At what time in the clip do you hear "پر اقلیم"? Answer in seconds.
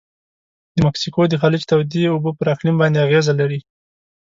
2.37-2.75